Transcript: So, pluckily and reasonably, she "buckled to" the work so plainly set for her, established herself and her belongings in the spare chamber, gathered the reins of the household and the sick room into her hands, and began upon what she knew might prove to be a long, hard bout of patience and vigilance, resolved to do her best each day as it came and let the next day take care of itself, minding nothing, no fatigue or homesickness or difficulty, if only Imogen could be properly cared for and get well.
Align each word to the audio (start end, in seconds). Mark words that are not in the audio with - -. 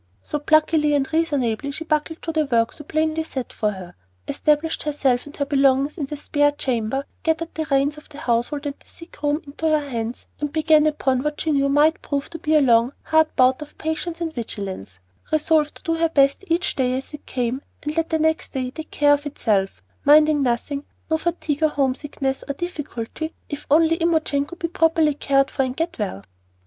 So, 0.23 0.39
pluckily 0.39 0.95
and 0.95 1.07
reasonably, 1.13 1.69
she 1.69 1.83
"buckled 1.83 2.23
to" 2.23 2.31
the 2.31 2.47
work 2.47 2.71
so 2.71 2.83
plainly 2.83 3.23
set 3.23 3.53
for 3.53 3.69
her, 3.73 3.93
established 4.27 4.81
herself 4.81 5.27
and 5.27 5.35
her 5.37 5.45
belongings 5.45 5.95
in 5.99 6.07
the 6.07 6.17
spare 6.17 6.51
chamber, 6.53 7.05
gathered 7.21 7.53
the 7.53 7.67
reins 7.69 7.99
of 7.99 8.09
the 8.09 8.17
household 8.17 8.65
and 8.65 8.73
the 8.79 8.87
sick 8.87 9.21
room 9.21 9.43
into 9.45 9.67
her 9.69 9.89
hands, 9.91 10.25
and 10.39 10.51
began 10.51 10.87
upon 10.87 11.21
what 11.21 11.39
she 11.39 11.51
knew 11.51 11.69
might 11.69 12.01
prove 12.01 12.31
to 12.31 12.39
be 12.39 12.55
a 12.55 12.61
long, 12.61 12.93
hard 13.03 13.27
bout 13.35 13.61
of 13.61 13.77
patience 13.77 14.19
and 14.19 14.33
vigilance, 14.33 14.97
resolved 15.31 15.75
to 15.75 15.83
do 15.83 15.93
her 15.93 16.09
best 16.09 16.45
each 16.47 16.75
day 16.75 16.97
as 16.97 17.13
it 17.13 17.27
came 17.27 17.61
and 17.83 17.95
let 17.95 18.09
the 18.09 18.17
next 18.17 18.53
day 18.53 18.71
take 18.71 18.89
care 18.89 19.13
of 19.13 19.27
itself, 19.27 19.83
minding 20.03 20.41
nothing, 20.41 20.83
no 21.11 21.17
fatigue 21.19 21.61
or 21.61 21.69
homesickness 21.69 22.43
or 22.47 22.55
difficulty, 22.55 23.35
if 23.49 23.67
only 23.69 23.97
Imogen 23.97 24.47
could 24.47 24.57
be 24.57 24.67
properly 24.67 25.13
cared 25.13 25.51
for 25.51 25.61
and 25.61 25.77
get 25.77 25.99
well. 25.99 26.23